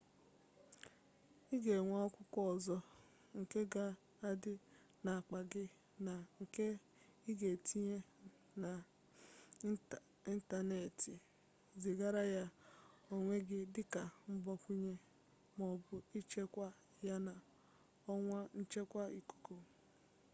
ị 1.55 1.57
ga-enwe 1.63 1.95
akwụkwọ 2.05 2.41
ọzọ 2.53 2.77
nke 3.39 3.59
ga-adị 3.73 4.53
n'akpa 5.03 5.39
gị 5.51 5.65
na 6.05 6.13
nke 6.41 6.67
ị 7.29 7.31
ga-etinye 7.39 7.97
n'ịntanetị 10.25 11.13
zigara 11.81 12.23
ya 12.35 12.43
onwe 13.13 13.35
gị 13.47 13.59
dịka 13.73 14.03
mgbakwunye 14.31 14.93
maọbụ 15.57 15.95
ịchekwaa 16.19 16.71
ya 17.07 17.15
na 17.25 17.33
ọwa 18.13 18.39
nchekwa 18.59 19.03
ikuku" 19.19 19.55